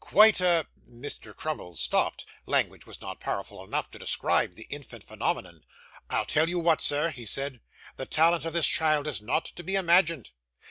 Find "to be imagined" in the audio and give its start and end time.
9.45-10.31